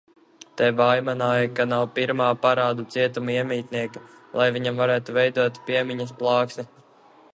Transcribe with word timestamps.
Te 0.59 0.67
vaimanāja, 0.77 1.49
ka 1.59 1.65
nav 1.73 1.83
pirmā 1.97 2.29
parādu 2.45 2.85
cietuma 2.95 3.35
iemītnieka, 3.35 4.03
lai 4.41 4.49
viņam 4.57 4.81
varētu 4.83 5.19
veidot 5.19 5.61
piemiņas 5.69 6.17
plāksni. 6.23 6.67